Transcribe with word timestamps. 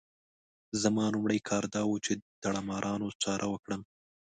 زما 0.81 1.05
لومړی 1.13 1.39
کار 1.49 1.63
دا 1.75 1.81
وو 1.87 1.97
چې 2.05 2.11
د 2.15 2.19
داړه 2.43 2.61
مارانو 2.69 3.07
چاره 3.23 3.45
وکړم. 3.49 3.81